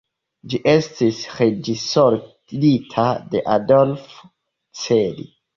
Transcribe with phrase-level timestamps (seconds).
[0.53, 4.29] Ĝi estis reĝisorita de Adolfo
[4.85, 5.33] Celi.